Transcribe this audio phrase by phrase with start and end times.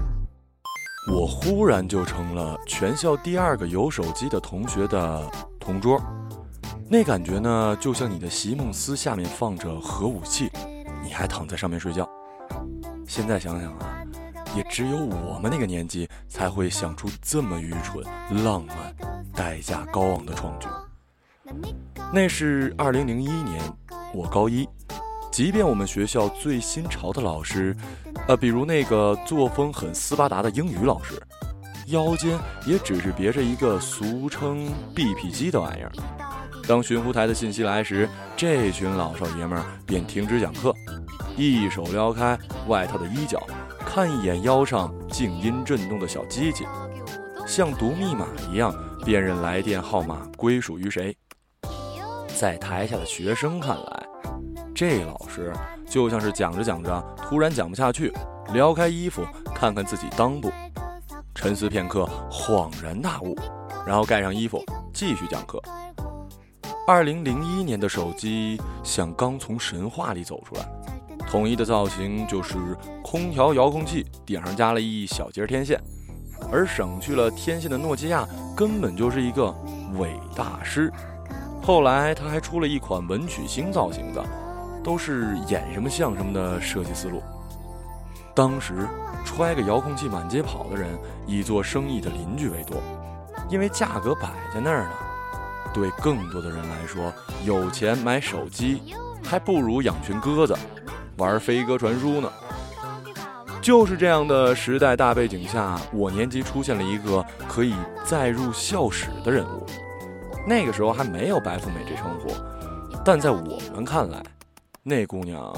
[1.09, 5.29] 我忽然就成了全校第二个有手机的同学的
[5.59, 6.01] 同桌，
[6.89, 10.49] 那感觉呢，就像你的席梦思下面放着核武器，
[11.03, 12.09] 你还躺在上面睡觉。
[13.09, 14.04] 现在想想啊，
[14.56, 18.04] 也只有我们那个年纪才会想出这么愚蠢、
[18.44, 18.96] 浪漫、
[19.34, 20.68] 代价高昂的创举。
[22.14, 23.62] 那是二零零一年，
[24.14, 24.68] 我高一。
[25.32, 27.76] 即便我们学校最新潮的老师，
[28.28, 31.22] 呃，比如那个作风很斯巴达的英语老师，
[31.88, 34.66] 腰间也只是别着一个俗称
[34.96, 35.92] BP 机的玩意儿。
[36.66, 40.74] 当巡湖台的信息来时，这群老少爷们儿便停止讲课，
[41.36, 43.46] 一手撩开外套的衣角，
[43.96, 46.66] 看一眼腰上静音震动的小机器，
[47.48, 51.16] 像读密码一样辨认来电号码归属于谁。
[52.38, 54.06] 在台下的学生看来，
[54.76, 55.54] 这老师
[55.90, 58.12] 就像是讲着讲着，突然讲不下去，
[58.52, 60.52] 撩开衣服看看自己裆部，
[61.34, 63.34] 沉思片刻，恍然大悟，
[63.88, 64.62] 然后盖上衣服
[64.94, 65.58] 继续讲课。
[66.86, 70.70] 二零零一年的手机像刚从神话里走出来，
[71.36, 72.56] 统一的造型就是
[73.04, 75.78] 空调遥控器顶上加了一小节天线，
[76.50, 79.54] 而省去了天线的诺基亚根本就是一个
[79.98, 80.90] 伪大师。
[81.62, 84.24] 后来他还出了一款文曲星造型的。
[84.82, 87.22] 都是演什么像什么的设计思路。
[88.36, 88.88] 当时
[89.26, 90.88] 揣个遥控器满街跑的人，
[91.26, 92.78] 以做生意的邻居为多，
[93.50, 94.92] 因为价格摆在那儿呢。
[95.74, 97.12] 对更多的人来说，
[97.44, 100.56] 有钱买手机，还不如养群鸽子，
[101.18, 102.32] 玩飞鸽传书呢。
[103.62, 109.66] 就是这样的时代大背景下，我年级出现了一个可以载入校史的人物。
[110.48, 112.32] 那个时候还没有白富美这称呼，
[113.04, 114.22] 但在我们看来。
[114.84, 115.52] 那姑娘，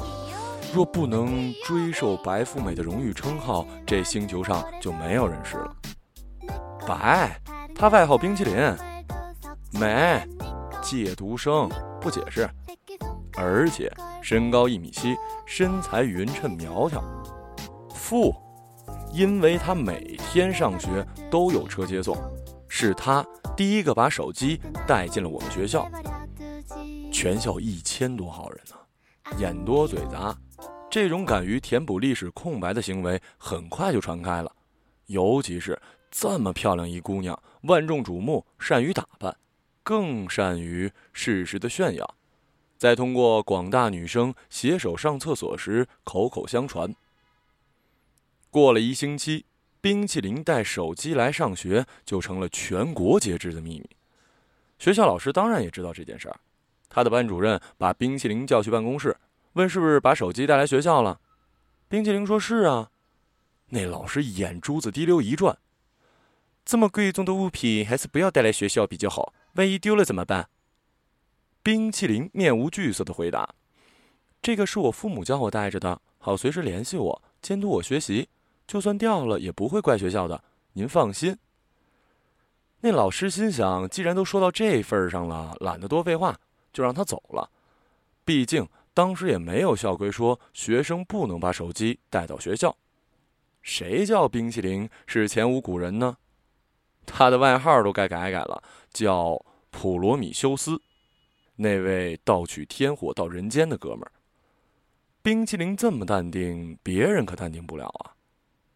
[0.74, 5.76] 若不能追受白富美的荣誉称号，这星球上就没有人是了。
[6.88, 7.38] 白，
[7.76, 8.56] 她外号冰淇淋。
[9.74, 10.26] 美，
[10.82, 12.50] 借读生，不解释。
[13.36, 13.92] 而且
[14.28, 15.16] 身高一米七，
[15.46, 17.02] 身材匀称苗条。
[17.96, 18.36] 富，
[19.14, 22.18] 因为他每天上学都有车接送，
[22.68, 25.90] 是他第一个把手机带进了我们学校。
[27.10, 28.76] 全校一千多号人呢。
[29.40, 30.38] 眼多嘴杂，
[30.92, 34.52] 这种敢于填补历史空白的行为很快就传开了。
[35.06, 39.34] 尤其是这么漂亮一姑娘，万众瞩目，善于打扮，
[39.84, 42.16] 更善于适时的炫耀，
[42.78, 46.94] 再通过广大女生携手上厕所时口口相传。
[48.50, 49.46] 过了一星期，
[49.82, 53.90] 冰淇淋带手机来上学就成了全国皆知的秘密。
[54.80, 56.40] 学校老师当然也知道这件事儿。
[56.88, 59.18] 他的班主任把冰淇淋叫去办公室，
[59.54, 61.20] 问是不是把手机带来学校了。
[61.90, 62.92] 冰淇淋说是啊。
[63.70, 65.58] 那老师眼珠子滴溜一转，
[66.64, 70.48] 这么贵重的物品还是不要带来学校比较好，万一丢了怎么办？
[71.68, 73.54] 冰淇淋面无惧色的回答
[74.42, 78.30] ：“这个是我父母教我带着的，好随时联系我，监督我学习。
[78.66, 80.42] 就算掉了也不会怪学校的，
[80.72, 81.38] 您放心。”
[82.80, 86.40] 那老师心想，既然都说到这份上了，懒得多废话。
[86.72, 87.50] 就让他走了，
[88.24, 92.78] 毕竟当时也没有校规说学生不能把手机带到学校。
[93.62, 96.16] 谁叫冰淇淋是前无古人呢？
[97.06, 98.64] 他的外号都该改改了，
[98.94, 100.82] 叫普罗米修斯，
[101.58, 104.12] 那位盗取天火到人间的哥们儿。
[105.22, 108.16] 冰淇淋这么淡定，别人可淡定不了啊！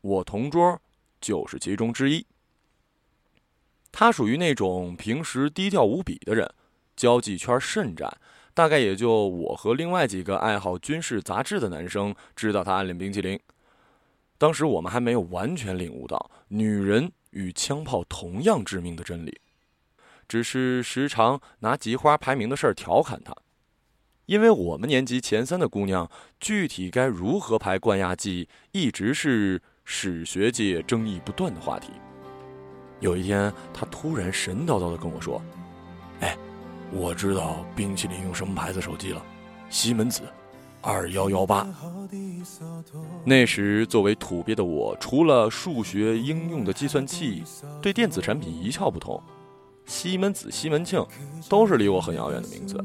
[0.01, 0.81] 我同桌
[1.21, 2.25] 就是其中之一。
[3.91, 6.53] 他属于那种平时低调无比的人。
[6.97, 8.17] 交际圈甚窄，
[8.53, 13.39] 大概也就我和另外几个爱好军事杂志的男生知道他暗恋冰淇淋。
[14.37, 19.39] 当时我们还没有完全领悟到女人与枪炮同样致命的真理，
[20.31, 23.35] 只是时常拿吉花排名的事儿调侃他。
[24.27, 31.91] 因为我们年级前三的姑娘，具体该如何排冠亚季，一直是史学界争议不断的话题。
[33.01, 35.41] 有一天，他突然神叨叨的跟我说
[36.21, 36.37] ：“哎。”
[36.93, 39.25] 我知道冰淇淋用什么牌子手机了，
[39.69, 40.21] 西门子，
[40.81, 41.67] 二幺幺八。
[43.25, 47.43] 那时作为土鳖的我，除了数学应用的计算器，
[47.81, 49.21] 对电子产品一窍不通。
[49.85, 51.05] 西门子、西门庆，
[51.49, 52.77] 都是离我很遥远的名字。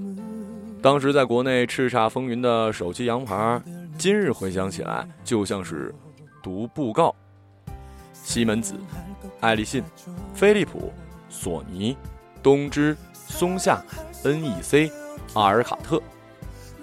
[0.82, 3.60] 当时在国内叱咤风云的手机洋牌，
[3.98, 5.94] 今日回想起来，就像是
[6.42, 7.14] 读布告。
[8.12, 8.74] 西门子、
[9.40, 9.82] 爱立信、
[10.34, 10.92] 飞利浦、
[11.28, 11.96] 索尼、
[12.42, 13.82] 东芝、松下、
[14.24, 14.90] NEC、
[15.34, 16.02] 阿尔卡特。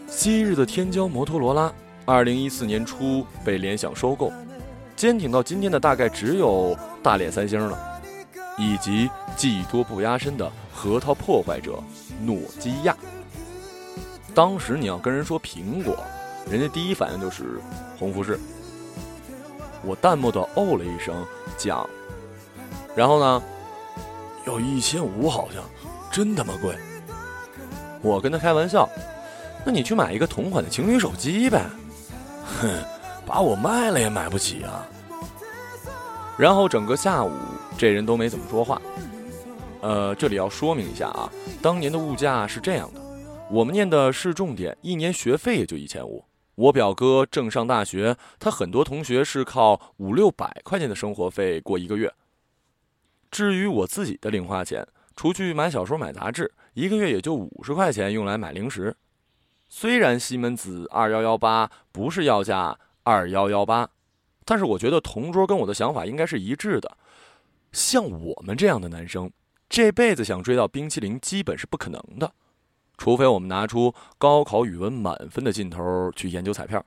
[0.07, 1.74] 昔日的天骄摩托罗拉，
[2.06, 4.31] 二零一四年初被联想收购，
[4.95, 7.93] 坚挺到今天的大概只有大连三星了，
[8.58, 11.82] 以及技多不压身的核桃破坏者
[12.22, 12.96] 诺基亚。
[14.34, 15.98] 当时你要跟人说苹果，
[16.50, 17.62] 人家第一反应就是
[18.00, 18.40] 红富士。
[19.84, 21.26] 我淡漠的哦了一声，
[21.58, 21.88] 讲，
[22.96, 23.44] 然后呢，
[24.48, 25.64] 要一千五好像，
[26.12, 26.76] 真他妈贵。
[28.02, 28.90] 我跟他开玩笑，
[29.66, 31.66] 那你去买一个同款的情侣手机呗。
[32.60, 32.70] 哼，
[33.26, 34.88] 把我卖了也买不起啊。
[36.38, 37.32] 然后整个下午
[37.78, 38.81] 这人都没怎么说话。
[39.81, 41.30] 呃，这里要说明一下啊，
[41.62, 43.02] 当年的物价是这样的。
[43.52, 46.24] 我们念的是重点，一年学费也就一千五。
[46.56, 52.14] 我表哥正上大学，他很多同学是靠五六百块钱的生活费过一个月。
[53.30, 58.96] 至于我自己的零花钱，除去买小说、买杂志，一个月也就五十块钱用来买零食。
[59.68, 63.90] 虽然西门子二幺幺八不是要价二幺幺八，
[64.46, 66.98] 但是我觉得同桌跟我的想法应该是一致的。
[67.74, 69.30] 像我们这样的男生，
[69.68, 72.34] 这辈子想追到冰淇淋基本是不可能的。
[72.96, 76.86] 除非我们拿出高考语文满分的劲头去研究彩票。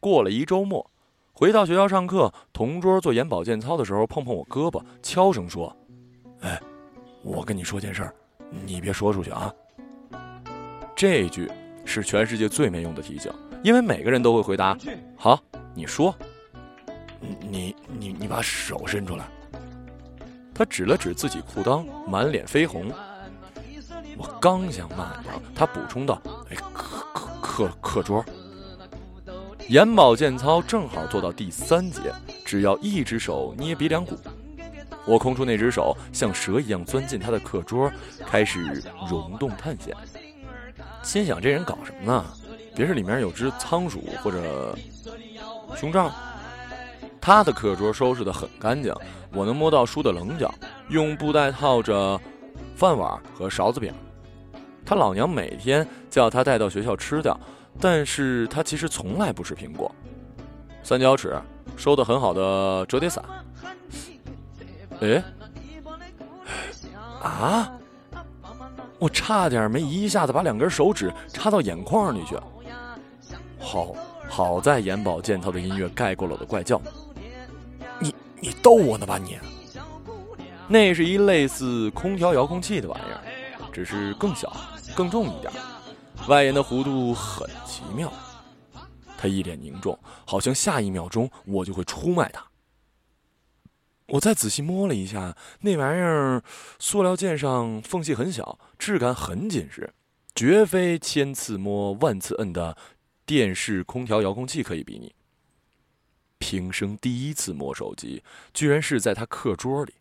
[0.00, 0.90] 过了一周末，
[1.32, 5.76] 回到学校上课，同桌做眼保健操的时候碰碰我胳膊，悄声说
[6.40, 6.58] ：“哎，
[7.22, 8.14] 我跟你说件事儿，
[8.64, 9.54] 你别说出去啊。”
[10.96, 11.50] 这句
[11.84, 13.30] 是全世界最没用的提醒，
[13.62, 14.74] 因为每个人都会回答
[15.18, 15.38] ：“好，
[15.74, 16.14] 你说。”
[17.20, 19.24] 你你你把手伸出来。
[20.54, 22.90] 他指了指自己裤裆，满脸绯红。
[24.18, 26.20] 我刚想骂娘，他补充道
[26.50, 28.24] ：“哎，课课课课桌，
[29.68, 32.12] 眼保健操正好做到第三节，
[32.44, 34.18] 只要一只手捏鼻梁骨。
[35.06, 37.90] 我空出那只手，像蛇一样钻进他的课桌，
[38.26, 39.96] 开始溶洞探险。
[41.02, 42.24] 心想这人搞什么呢？
[42.74, 44.76] 别是里面有只仓鼠或者
[45.74, 46.12] 胸罩？
[47.20, 48.94] 他的课桌收拾得很干净，
[49.32, 50.52] 我能摸到书的棱角，
[50.88, 52.18] 用布袋套着
[52.74, 53.92] 饭碗和勺子柄。”
[54.84, 57.38] 他老娘每天叫他带到学校吃掉，
[57.78, 59.94] 但是他其实从来不吃苹果。
[60.82, 61.40] 三角尺，
[61.76, 63.22] 收的很好的折叠伞。
[65.00, 65.22] 哎，
[67.22, 67.70] 啊！
[68.98, 72.36] 我差点没一下子把两根手指插到眼眶里去。
[73.58, 73.94] 好，
[74.28, 76.80] 好在眼保健操的音乐盖过了我的怪叫。
[78.62, 79.38] 逗我呢吧你？
[80.68, 83.20] 那是一类似空调遥控器的玩意儿，
[83.72, 84.54] 只是更小。
[84.94, 85.52] 更重一点，
[86.26, 88.12] 外沿的弧度很奇妙。
[89.16, 89.96] 他一脸凝重，
[90.26, 92.44] 好像下一秒钟我就会出卖他。
[94.08, 96.42] 我再仔细摸了一下，那玩意儿
[96.80, 99.94] 塑料件上缝隙很小，质感很紧实，
[100.34, 102.76] 绝非千次摸万次摁的
[103.24, 105.14] 电视空调遥控器可以比拟。
[106.40, 109.94] 平生第一次摸手机，居然是在他课桌里。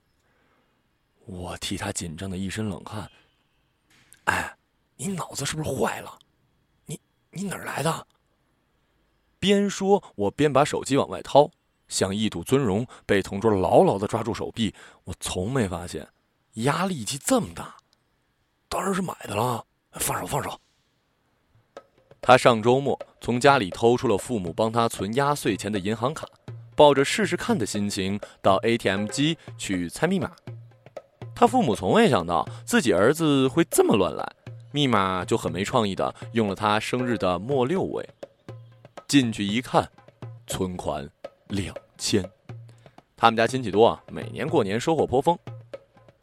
[1.27, 3.11] 我替他紧张的一身冷汗。
[4.23, 4.55] 哎。
[5.01, 6.19] 你脑子是不是坏了？
[6.85, 6.99] 你
[7.31, 8.05] 你哪儿来的？
[9.39, 11.51] 边说，我边把手机往外掏，
[11.87, 14.75] 想一睹尊容，被同桌牢牢的抓住手臂。
[15.05, 16.05] 我从没发现，
[16.55, 17.77] 压力气这么大。
[18.67, 20.59] 当然是买的了，放手放手。
[22.21, 26.27] 他上周末从家里偷出了父母帮他存压岁钱的银行卡，
[26.75, 30.31] 抱着试试看的心情到 ATM 机去猜密码。
[31.33, 34.27] 他父母从未想到自己儿子会这么乱来。
[34.71, 38.07] 密码就很没创意的用了他生日的末六位，
[39.07, 39.89] 进去一看，
[40.45, 41.09] 存款
[41.47, 42.23] 两千。
[43.17, 45.35] 他们家亲戚多啊，每年过年收获颇丰。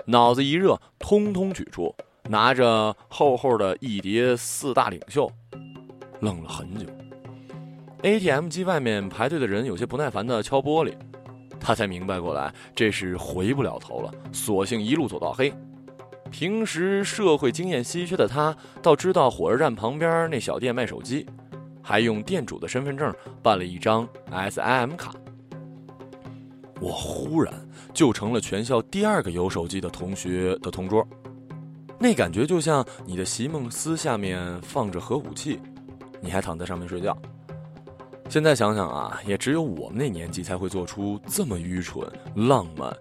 [0.05, 1.93] 脑子一热，通通取出，
[2.29, 5.29] 拿着厚厚的一叠四大领袖，
[6.21, 6.87] 愣了很久。
[8.03, 10.95] ATM 机外面排队的人有些不耐烦的敲玻璃，
[11.59, 15.53] 他才明白过来，这是回不了头了，索性一路走到黑。
[16.31, 21.25] 平时社会经验稀缺的他，倒知道火车站旁边那小店卖手机，
[21.83, 25.15] 还用店主的身份证办了一张 SIM 卡。
[26.81, 27.55] 我忽然
[27.95, 31.07] 就成了全校第二个有手机的同学的同桌，
[31.99, 35.59] 那感觉就像你的席梦思下面放着核武器，
[36.21, 37.17] 你还躺在上面睡觉。
[38.29, 42.05] 现在想想啊，也只有我们那年纪才会做出这么愚蠢、
[42.35, 42.93] 浪漫、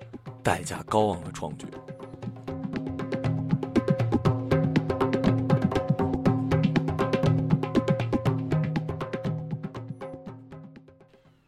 [0.44, 1.66] 代价高昂的创举。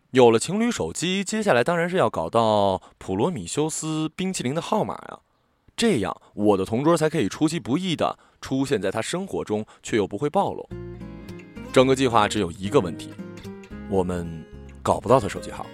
[0.10, 5.20] 有了情侣手机，接下来当然是要搞到普罗米修斯冰淇淋的号码呀，
[5.76, 10.68] 这样我的同桌才可以出其不意的出现在他生活中，却又不会暴露。
[11.72, 13.10] 整个计划只有一个问题，
[13.90, 14.28] 我们
[14.82, 15.66] 搞不到他手机号。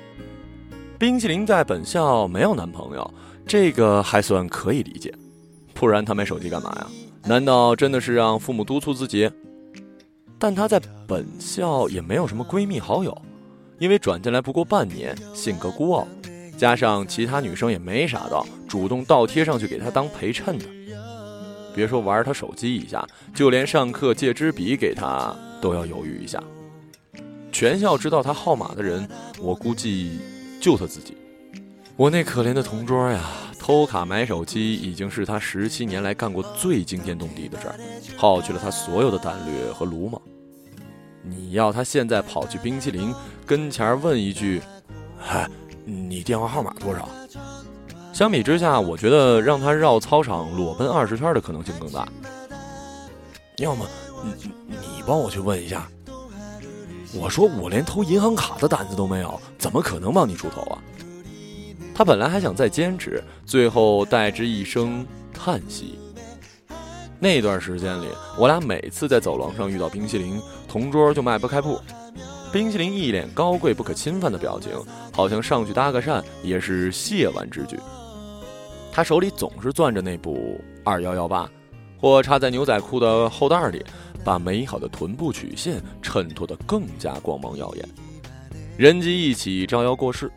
[1.00, 3.13] 冰淇淋在本校没有男朋友，
[3.45, 5.13] 这个还算可以理解，
[5.73, 6.88] 不然他买手机干嘛呀？
[7.25, 9.29] 难道真的是让父母督促自己？
[10.38, 13.17] 但他在本校也没有什么闺蜜好友。
[13.79, 16.07] 因为转进来不过半年，性格孤傲，
[16.57, 20.65] 加上其他女生也没傻到主动倒贴上去给他当陪衬的。
[21.75, 26.43] 别说玩他手机一下，就连上课借支笔给他都要犹豫一下。
[27.50, 29.08] 全校知道他号码的人，
[29.39, 30.20] 我估计
[30.60, 31.15] 就他自己。
[31.96, 33.24] 我那可怜的同桌呀，
[33.58, 37.75] 偷卡买手机已经是他十七年来干过最惊天动地的事儿，
[38.17, 40.22] 耗去了他所有的胆略和鲁莽。
[41.22, 43.13] 你要他现在跑去冰淇淋
[43.46, 44.62] 跟前问一句
[45.17, 45.50] ：“嗨，
[45.86, 47.08] 你电话号码多少？”
[48.12, 52.08] 相比之下，我觉得让他绕操场裸奔二十圈的可能性更大。
[53.58, 53.86] 要么，
[54.23, 55.87] 你你帮我去问一下。
[57.13, 60.79] 我说我连偷银行卡的胆子都没有，怎么可能帮你出头啊？
[61.93, 65.99] 他本来还想再坚持，最后带之一声叹息。
[67.19, 71.79] 那段时间里，我俩每次在走廊上遇到冰淇淋，同桌就迈不开步。
[72.51, 74.71] 冰淇淋一脸高贵不可侵犯的表情，
[75.11, 77.79] 好像上去搭个讪也是亵玩之举。
[78.91, 81.49] 他手里总是攥着那部二幺幺八，
[81.99, 83.85] 或插在牛仔裤的后袋里，
[84.23, 87.89] 把美好的臀部曲线衬托得更加光芒耀眼。
[88.77, 90.31] 人机一起招摇过市。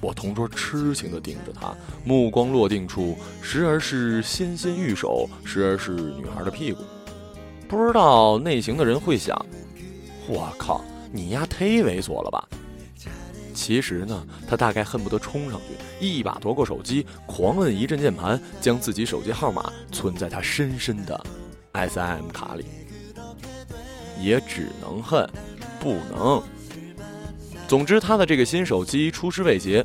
[0.00, 6.82] 我同桌痴情地盯着他，目光落定处，时而是纤纤玉手，时而是女孩的屁股。
[7.66, 9.34] 不知道内行的人会想：
[10.28, 12.46] 我靠，你丫忒猥琐了吧？
[13.54, 21.18] 其实呢，他大概恨不得冲上去，一把夺过手机，狂摁一阵键盘，将自己手机号码存在他深深的
[21.72, 22.66] S I M 卡里。
[24.20, 25.28] 也只能恨，
[25.80, 26.42] 不能。
[27.66, 29.84] 总之，他的这个新手机出师未捷，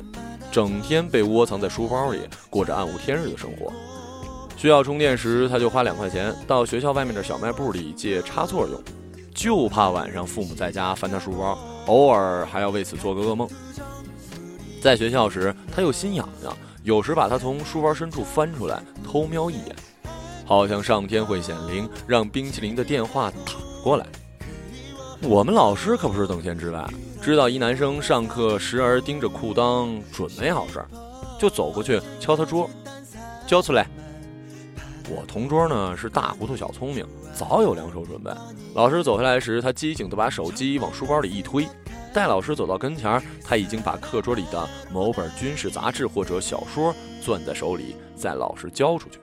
[0.52, 3.72] 整天被窝藏在书包里，过着暗无天日的生活。
[4.56, 8.78] 需要充电时，他就花两块钱到学校外面的小卖部里借插座用，
[9.34, 13.48] 就怕晚上父母在家翻他书包，偶尔还要为此做个噩梦。
[14.82, 19.74] 在学校时，他又心痒痒，有时把他从书包深处翻出来偷瞄一眼，
[20.44, 24.06] 好像上天会显灵，让冰淇淋的电话打过来。
[25.22, 26.78] 我们老师可不是等闲之辈。
[27.20, 30.82] 知道一男生上课时而盯着裤裆，准没好事，
[31.38, 32.68] 就走过去敲他桌，
[33.46, 33.86] 交出来。
[35.10, 38.30] 我同桌呢是大糊涂小聪明，早有两手准备。
[38.74, 41.68] 老师走下来时，他机警地把手机往书包里一推，
[42.14, 49.18] 待老师走到跟前，他已经把课桌里的某本军事杂志或者小说攥在手里，在老师交出去。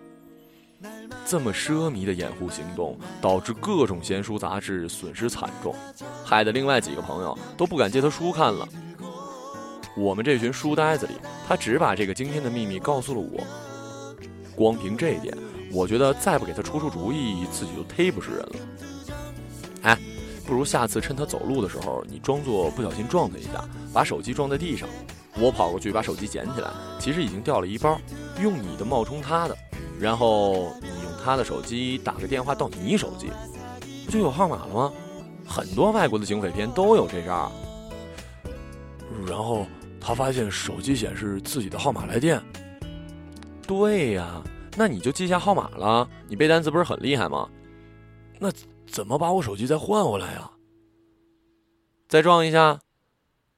[1.30, 5.76] 这么奢靡的掩护行动，导致各种闲书杂志损失惨重，
[6.24, 8.66] 害得另外几个朋友都不敢借他书看了。
[9.98, 11.16] 我们这群书呆子里，
[11.46, 13.44] 他只把这个惊天的秘密告诉了我。
[14.56, 15.38] 光凭这一点，
[15.74, 18.56] 我觉得再不给他出出主意，自己就忒不是人了。
[19.82, 19.98] 哎，
[20.46, 24.88] 不如下次趁他走路的时候，你装作不小心撞他一下，把手机撞在地上，
[25.38, 28.00] 我跑过去把手机捡起来，其实已经掉了一包，
[28.42, 29.58] 用你的冒充他的。
[30.00, 30.72] 然后
[31.28, 33.30] 他的手机打个电话到你手机，
[34.06, 34.94] 不就有号码了吗？
[35.46, 37.52] 很多外国的警匪片都有这招。
[39.28, 39.68] 然后
[40.00, 42.42] 他发现手机显示自己的号码来电。
[43.68, 44.42] 对呀，
[44.78, 46.10] 那你就记下号码了。
[46.30, 47.50] 你背单词不是很厉害吗？
[48.40, 48.50] 那
[48.90, 50.50] 怎么把我手机再换回来呀？
[52.08, 52.80] 再撞一下。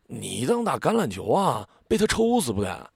[0.08, 1.70] 你当打橄榄球啊？
[1.88, 2.90] 被他抽死不得？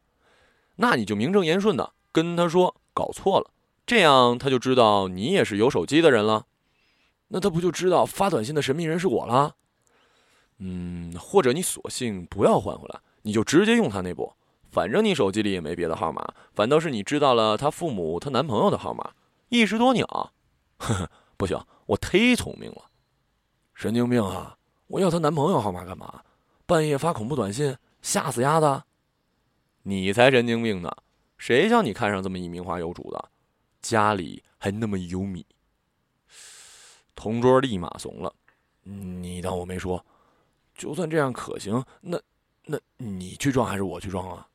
[0.76, 2.76] 那你就名正言顺的跟他说。
[2.96, 3.52] 搞错了，
[3.86, 6.46] 这样他就知道你也是有手机的人了，
[7.28, 9.56] 那他不就知道发短信的神秘人是我了？
[10.60, 14.34] 嗯，或者你索性不要换回来，你就直接用他那部，
[14.72, 19.12] 反正你手机里也没别的号码，反倒是你知道了他父母、他男朋友的号码，
[19.50, 20.06] 一石多鸟。
[20.78, 22.84] 呵呵，不行，我忒聪明了，
[23.74, 24.58] 神经病啊！
[24.88, 26.22] 我要她男朋友号码干嘛？
[26.66, 28.86] 半夜发恐怖短信吓死丫的？
[29.84, 30.90] 你才神经病呢！
[31.38, 33.30] 谁叫你看上这么一名花有主的，
[33.84, 35.46] 家里还那么有米？
[37.14, 38.34] 同桌立马怂了，
[38.82, 40.04] 你当我没说？
[40.74, 42.20] 就算这样可行，那
[42.66, 44.48] 那你去撞还是我去撞啊？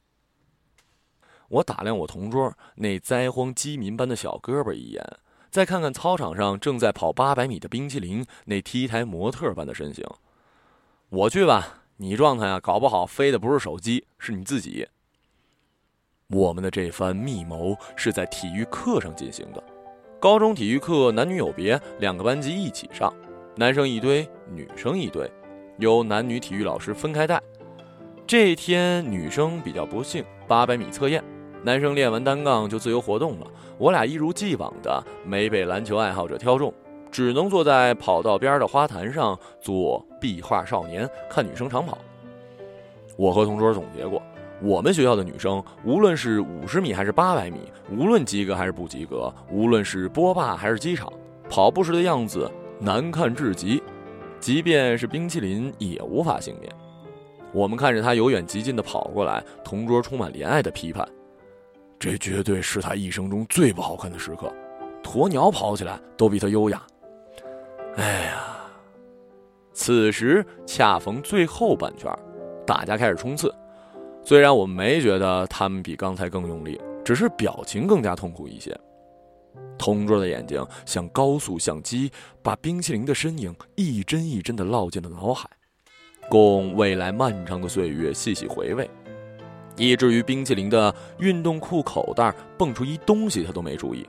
[1.49, 5.02] 我打量我同桌那灾荒饥民般的小胳膊一眼，
[5.50, 10.04] 再看看操场上正在跑八百米的冰淇淋那 T 台模特般的身形，
[11.11, 14.88] 我去吧，你撞他呀，搞不好飞的不是手机，是你自己。
[16.35, 19.62] 我们的这番密谋是在体育课上进行的。
[20.20, 23.11] 高中体育课男女有别，两个班级一起上，
[23.56, 25.26] 男生一堆，女生一堆，
[25.78, 27.40] 由男女体育老师分开带。
[28.26, 31.25] 这天女生比较不幸，八百米测验，
[31.62, 33.47] 男生练完单杠就自由活动了。
[33.78, 36.70] 我俩一如既往的没被篮球爱好者挑中，
[37.11, 41.97] 只能坐在跑道边的花坛上做壁画少年，看女生长跑。
[43.16, 44.23] 我和同桌总结过。
[44.60, 51.12] 我们学校的女生，无论是五十米还是八百米，无论及格还是不及格，无论是波霸还是机场，
[51.48, 52.50] 跑步时的样子
[52.80, 53.80] 难看至极，
[54.40, 56.72] 即便是冰淇淋也无法幸免。
[57.52, 61.06] 我们看着她由远及近的跑过来，同桌充满怜爱的批判
[61.98, 64.52] ：“这绝对是她一生中最不好看的时刻，
[65.04, 66.82] 鸵鸟跑起来都比她优雅。”
[67.94, 68.58] 哎呀，
[69.72, 72.12] 此时恰逢最后半圈，
[72.66, 73.54] 大家开始冲刺。
[74.28, 78.78] 虽然我没觉得他们比刚才更用力，只是表情更加痛苦一些。
[79.78, 85.49] 同桌的眼睛像高速相机，把冰淇淋的身影一帧一帧地烙进了脑海，
[86.28, 88.87] 供未来漫长的岁月细细回味。
[89.78, 94.06] 以至于冰淇淋的运动裤口袋蹦出一东西，他都没注意。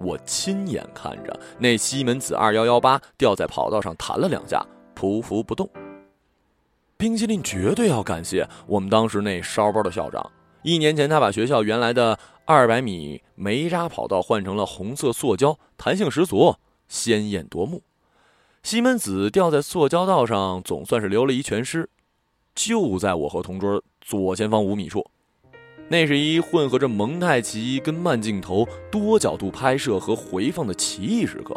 [0.00, 5.70] 我亲眼看着那西门子二幺幺八掉在跑道上弹了两下，匍匐不动。
[7.04, 10.32] 冰淇淋绝对要感谢我们当时那烧包的校长。
[10.62, 16.54] 一年前，他把学校原来的二百米煤渣跑道换成了红色塑胶，弹性十足，
[16.88, 17.82] 鲜艳夺目。
[18.62, 21.90] 西门子掉在塑胶道上，总算是留了一全尸。
[22.54, 25.04] 就在我和同桌左前方五米处，
[25.90, 31.54] 那是一混合着蒙太奇跟慢镜头、多角度拍摄和回放的奇异时刻。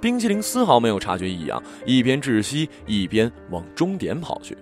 [0.00, 4.56] 冰淇淋丝毫没有察觉异样，一边窒息一边往终点跑去。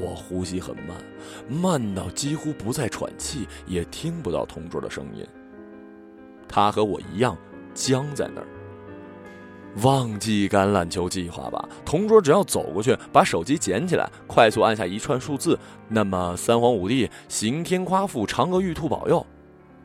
[0.00, 0.96] 我呼吸很慢，
[1.48, 5.26] 慢到几乎不再喘气，也听不到同桌的声音。
[6.46, 7.36] 他和我一样
[7.72, 8.46] 僵在那儿。
[9.82, 19.26] 忘记橄榄球计划吧，同桌只要走过去，把手机捡起来，快速按下一串数字，那么三皇五帝、刑天夸父、嫦娥玉兔保佑。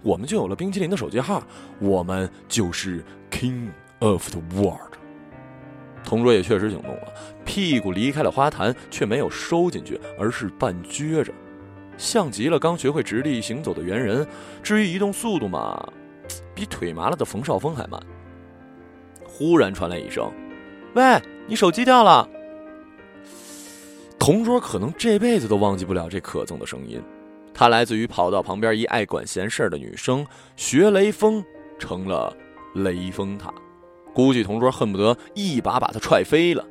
[0.01, 1.43] 我们就有了冰淇淋的手机号，
[1.79, 4.93] 我们就是 King of the World。
[6.03, 7.13] 同桌也确实行动了，
[7.45, 11.33] 屁股离开了花坛，却没有收进去，而是半撅着，
[11.97, 14.25] 像极了刚学会直立行走的猿人。
[14.63, 15.91] 至于移动速度嘛，
[16.55, 18.01] 比腿麻了的冯绍峰还慢。
[19.27, 20.31] 忽然传来一声
[20.95, 22.27] ：“喂，你手机掉了。”
[24.17, 27.01] 同桌可能这辈子都忘记不了这可憎的声音。
[27.59, 31.43] 他来自于跑道旁边一爱管闲事的女生，学雷锋
[31.77, 32.33] 成了
[32.75, 33.53] 雷峰塔，
[34.13, 36.65] 估计同桌恨不得一把把他踹飞了。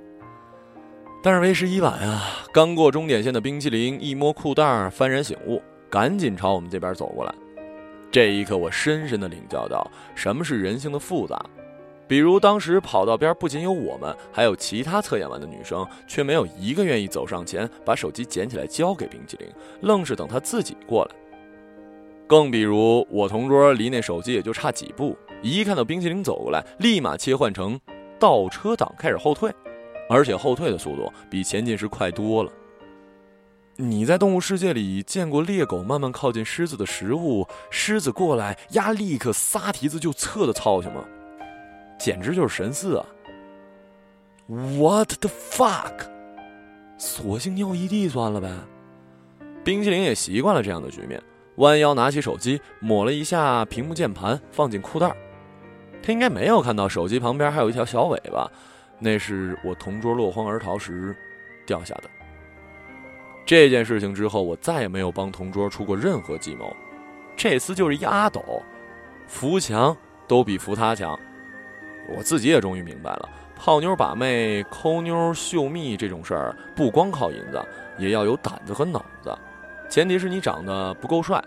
[1.23, 2.23] 但是为时已晚啊！
[2.55, 7.35] 刚过终点线的冰淇淋一摸裤带儿，幡然醒悟，赶紧朝我们这边走过来。
[8.11, 11.39] 这一刻，我深深的领教到什么是人性的复杂。
[12.09, 19.47] 比如当时跑道边不仅有我们，还有其他测验完的女生，却没有一个愿意走上前把手机捡起来交给冰淇淋，
[19.83, 21.15] 愣是等他自己过来。
[22.27, 27.79] 更比如我同桌离那手机也就差几步，一看到冰淇淋走过来，立马切换成
[28.19, 29.53] 倒车档开始后退，
[30.09, 32.51] 而且后退的速度比前进时快多了。
[33.77, 41.05] 你在动物世界里见过猎狗慢慢靠近狮子的食物，狮子过来鸭立刻撒蹄子就侧的操性吗？
[41.99, 43.07] 简直就是神似啊
[44.47, 46.07] ！What the fuck？
[46.97, 48.51] 索性尿一地算了呗。
[49.65, 51.23] 冰淇淋也习惯了这样的局面，
[51.57, 55.15] 弯腰拿起手机，抹了一下屏幕键盘，放进裤袋。
[56.03, 58.51] 他应该没有看到手机旁边还有一条小尾巴，
[58.99, 61.15] 那是我同桌落荒而逃时
[61.67, 62.05] 掉下的。
[63.45, 66.75] 这件事情之后，我再也没有帮同桌出过任何计谋。
[67.37, 68.63] 这厮就是一阿斗，
[69.27, 71.19] 扶墙都比扶他强。
[72.17, 77.63] 我自己也终于明白了，泡妞把妹、抠妞秀蜜这种事儿，不光靠银子，
[77.99, 79.37] 也要有胆子和脑子。
[79.89, 81.43] 前提是你长得不够帅。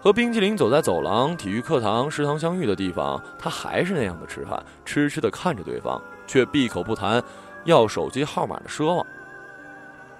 [0.00, 7.22] 和冰淇淋走在走廊、体育课堂、食堂相遇的地方，他还是那样的痴汉，痴痴地看着对方，却闭口不谈
[7.64, 9.04] 要手机号码的奢望。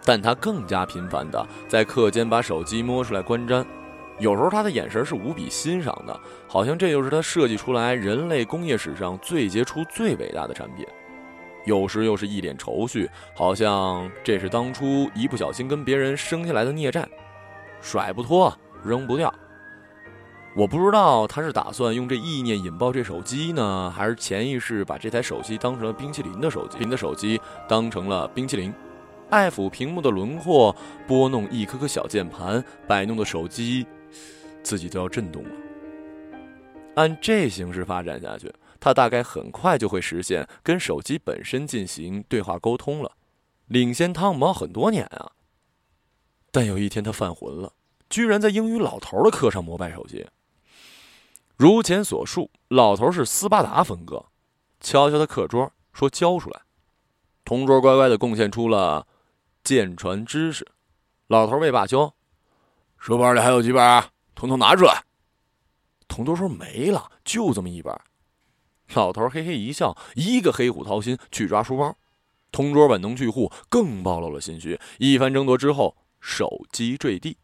[0.05, 3.65] 但他更加频繁地在课间把手机摸出来观瞻。
[4.19, 10.85] 有时候他的眼神是无比欣赏的，好像这就是他设计出来人类工业史上最杰出、最伟大的产品；
[11.65, 17.09] 有时又是一脸愁绪，好像这是当初一不小心跟别人生下来的孽债，
[17.81, 18.53] 甩不脱，
[18.85, 19.33] 扔不掉。
[20.57, 28.75] 我不知道他是打算用这意念引爆这手机呢，还是潜意识把这台手机当成了冰淇淋的手机，您的手机当成了冰淇淋，
[29.31, 30.75] 爱抚屏幕的轮廓，
[31.07, 33.87] 拨弄一颗颗小键盘，摆弄的手机，
[34.63, 35.51] 自己都要震动了。
[36.95, 43.13] 按这形势发展下去，他大概很快就会实现跟手机本身进行对话沟通了，
[43.67, 45.33] 领先汤姆猫很多年啊。
[46.51, 47.73] 但有一天他犯浑了，
[48.11, 50.27] 居然在英语老头的课上膜拜手机。
[51.57, 54.27] 如前所述，老头是斯巴达风格，
[54.81, 56.63] 敲敲他课桌说：“交出来。”
[57.45, 59.07] 同桌乖乖的贡献出了
[59.63, 60.67] 舰船知识。
[61.29, 62.13] 老头未罢休，
[62.99, 64.11] 书包里还有几本啊？
[64.39, 65.03] 统统拿出来。
[66.07, 67.93] 同桌说：“没了，就这么一本。”
[68.95, 71.99] 老头嘿嘿一笑，一个黑虎掏心去抓书包。
[72.53, 74.79] 同桌本能巨户更暴露了心虚。
[74.99, 77.37] 一番争夺之后，手机坠地。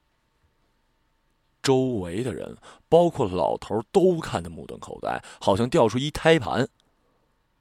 [1.60, 2.56] 周围的人，
[2.88, 6.68] 包括老头，都看得目瞪口呆，好像掉出一胎盘。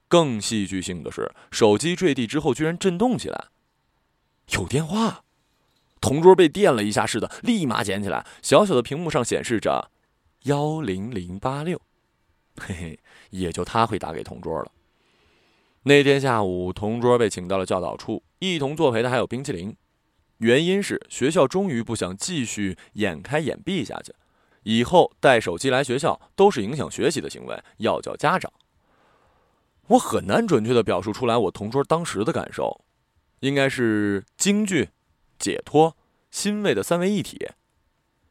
[0.08, 3.46] 更戏剧性的是，手机坠地之后居然震动起来，
[4.52, 5.24] 有电话。
[6.04, 9.90] 同桌被电了一下似的，立马捡起来，小小的屏幕上显示着。
[10.42, 11.80] 幺零零八六，
[12.58, 14.70] 嘿嘿，也就他会打给同桌了。
[15.84, 19.74] 那天下午，同桌被请到了教导处，一同作陪的还有冰淇淋。
[20.40, 24.14] 原因是学校终于不想继续眼开眼闭下去，
[24.64, 28.52] 以后带手机来学校都是影响学习的行为，要叫家长。
[29.88, 32.84] 我很难准确的表述出来我同桌当时的感受，
[33.40, 34.90] 应该是惊惧、
[35.44, 35.98] 解脱、
[36.32, 37.50] 欣慰的三位一体。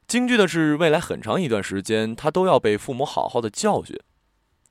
[0.06, 3.98] 惊惧的是，未来很长一段时间，他都要被父母好好的教训；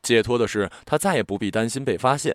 [0.01, 2.33] 解脱的是，他再也不必担心被发现；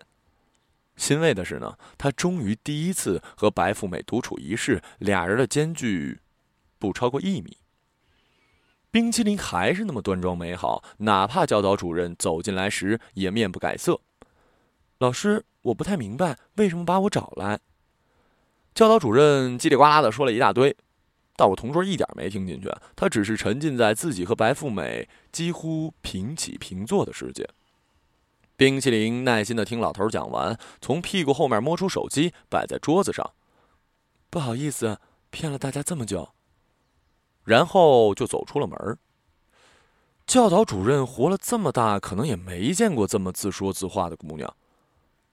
[0.94, 6.20] 欣慰的是呢，他终于第一次和白富美独处一室，俩人的间距
[6.78, 7.56] 不超过一米。
[8.92, 14.00] 冰淇淋还是那么端庄美好，哪怕教导主任走进来时也面不改色。
[14.98, 17.58] 老师，我不太明白为什么把我找来。
[18.76, 20.76] 教导主任叽里呱啦的说了一大堆。
[21.34, 27.48] 但我同桌一点没听进去，他只是沉浸在自己和白富美几乎平起平坐的世界。
[28.54, 33.32] 冰淇淋耐心的听老头讲完，从屁股后面摸出手机，摆在桌子上。
[34.28, 34.98] 不好意思，
[35.30, 36.30] 骗了大家这么久。
[37.44, 38.98] 然后就走出了门。
[40.26, 44.54] 教导主任活了这么大，可能也没见过这么自说自话的姑娘，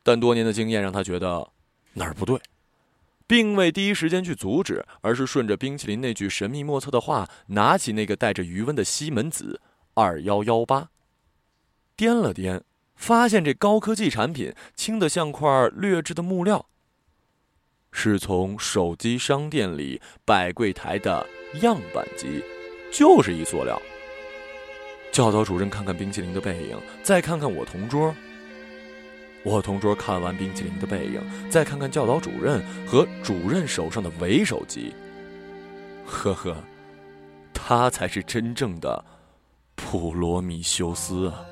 [0.01, 1.49] 但多年的经验让他觉得
[1.93, 2.39] 哪儿不对。
[3.33, 9.59] 并未第一时间去阻止，而是顺着冰淇淋那句神秘莫测的话，拿起那个带着余温的西门子
[9.95, 10.89] 二幺幺八，
[11.97, 12.61] 掂了掂，
[12.95, 16.67] 发现这高科技产品轻得像块劣质的木料，
[17.91, 21.25] 是从手机商店里摆柜台的
[21.63, 22.43] 样板机，
[22.91, 23.81] 就是一塑料。
[25.11, 28.13] 教导主任看看冰淇淋的背影，再看看我同桌。
[29.45, 34.95] 我同桌看完冰淇淋的背影，再看看教导主任和主任手上的伪手机，
[36.05, 36.55] 呵呵，
[37.53, 39.03] 他才是真正的
[39.75, 41.45] 普罗米修斯啊。